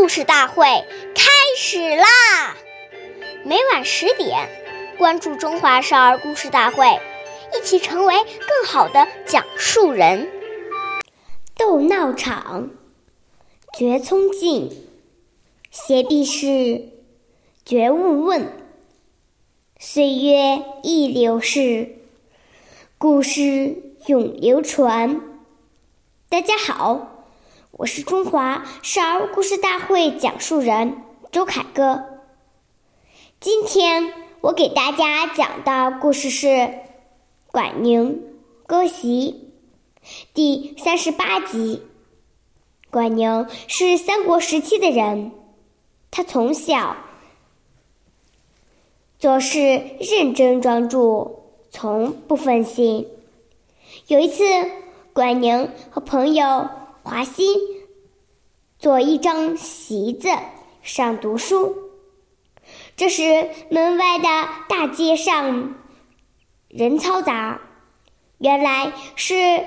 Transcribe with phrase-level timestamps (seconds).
[0.00, 0.64] 故事大会
[1.14, 2.56] 开始啦！
[3.44, 4.48] 每晚十点，
[4.96, 6.86] 关注《中华少儿故事大会》，
[7.54, 10.30] 一起成为更好的讲述人。
[11.54, 12.70] 斗闹场，
[13.74, 14.70] 绝聪进，
[15.70, 16.88] 邪必是，
[17.66, 18.50] 绝勿问。
[19.78, 21.98] 岁月易流逝，
[22.96, 23.76] 故事
[24.06, 25.20] 永流传。
[26.30, 27.18] 大家好。
[27.80, 32.04] 我是中华少儿故事大会讲述人周凯歌。
[33.40, 36.46] 今天我给大家讲的故事是
[37.46, 38.22] 《管宁
[38.66, 39.54] 割席》
[40.34, 41.80] 第三十八集。
[42.90, 45.32] 管宁是三国时期的人，
[46.10, 46.98] 他从小
[49.18, 53.08] 做事认真专注，从不分心。
[54.08, 54.44] 有一次，
[55.14, 56.68] 管宁和朋友。
[57.02, 57.42] 华歆
[58.80, 60.30] 坐一张席子
[60.80, 61.76] 上读书，
[62.96, 64.24] 这时门外的
[64.70, 65.74] 大街上
[66.68, 67.60] 人嘈杂，
[68.38, 69.66] 原来是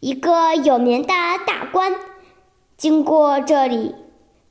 [0.00, 1.08] 一个有名的
[1.46, 1.94] 大官
[2.76, 3.94] 经过这里。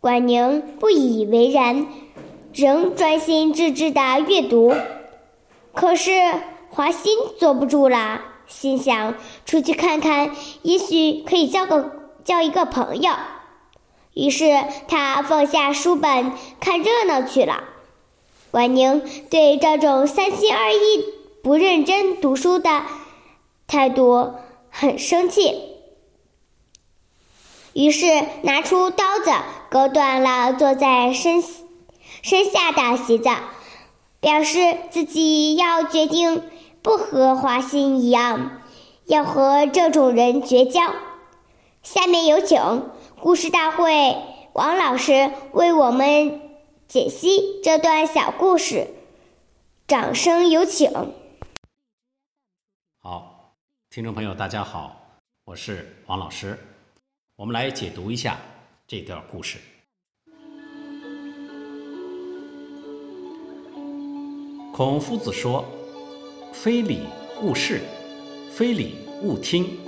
[0.02, 1.86] 管宁不以为然，
[2.54, 4.74] 仍专心致志的阅读。
[5.76, 6.12] 可是
[6.72, 8.22] 华歆坐不住了。
[8.48, 10.32] 心想出去看看，
[10.64, 11.92] 也许可以交个
[12.26, 13.12] 交一个朋友。
[14.14, 17.64] 于是他放下书本看热闹去了。
[18.52, 20.78] 管宁对这种三心二意、
[21.42, 22.84] 不认真读书的
[23.68, 24.34] 态度
[24.70, 25.60] 很生气，
[27.74, 28.06] 于是
[28.44, 29.32] 拿出刀子
[29.70, 31.44] 割断了坐在身
[32.22, 33.30] 身下的席子，
[34.20, 36.44] 表示自己要决定。
[36.84, 38.60] 不和华歆一样，
[39.06, 40.82] 要和这种人绝交。
[41.82, 42.60] 下面有请
[43.24, 44.18] 故事大会
[44.52, 46.42] 王老师为我们
[46.90, 48.86] 解析这段小故事，
[49.88, 50.92] 掌声有请。
[53.00, 53.56] 好，
[53.90, 56.60] 听众朋友，大家好，我是王老师，
[57.38, 58.38] 我们来解读一下
[58.86, 59.58] 这段故事。
[64.74, 65.64] 孔夫子说。
[66.52, 67.00] 非礼
[67.42, 67.80] 勿视，
[68.52, 69.80] 非礼勿听，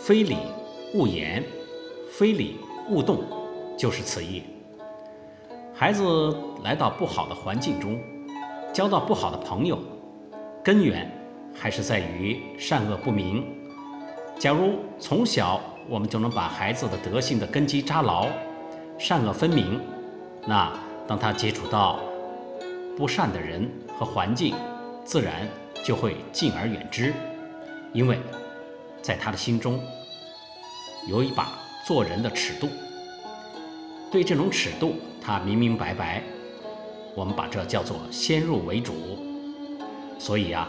[0.00, 0.38] 非礼
[0.94, 1.44] 勿言，
[2.10, 2.56] 非礼
[2.90, 3.20] 勿动，
[3.76, 4.42] 就是此意。
[5.74, 8.00] 孩子来到不好的环境中，
[8.72, 9.78] 交到不好的朋友，
[10.62, 11.10] 根源
[11.54, 13.44] 还是在于善恶不明。
[14.38, 18.26] 假如从小我们就能把孩子的德性的根基扎牢，
[18.98, 19.80] 善恶分明，
[20.46, 20.72] 那
[21.06, 22.00] 当他接触到
[22.96, 24.54] 不善的人和环境，
[25.04, 25.48] 自然。
[25.84, 27.14] 就会敬而远之，
[27.94, 28.18] 因为
[29.00, 29.80] 在他的心中
[31.08, 31.56] 有一把
[31.88, 32.68] 做人的尺度，
[34.10, 36.22] 对这种尺度他明明白白。
[37.14, 38.92] 我们把这叫做先入为主。
[40.18, 40.68] 所以啊，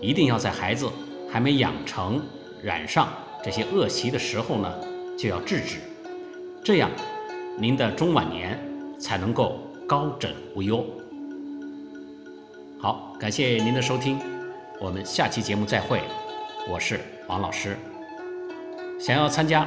[0.00, 0.88] 一定要在孩子
[1.28, 2.22] 还没养成
[2.62, 3.08] 染上
[3.42, 4.72] 这些恶习的时候呢，
[5.18, 5.78] 就要制止，
[6.62, 6.88] 这样
[7.58, 8.56] 您的中晚年
[8.96, 9.58] 才能够
[9.88, 10.86] 高枕无忧。
[12.78, 14.20] 好，感谢您的收听。
[14.80, 16.02] 我们下期节目再会，
[16.70, 17.76] 我是王老师。
[19.00, 19.66] 想要参加